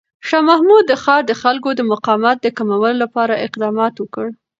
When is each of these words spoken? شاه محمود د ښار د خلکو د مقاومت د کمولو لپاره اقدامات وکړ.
شاه 0.27 0.43
محمود 0.49 0.83
د 0.87 0.93
ښار 1.03 1.21
د 1.27 1.31
خلکو 1.41 1.69
د 1.75 1.81
مقاومت 1.91 2.37
د 2.41 2.47
کمولو 2.57 2.99
لپاره 3.03 3.41
اقدامات 3.47 3.93
وکړ. 3.99 4.27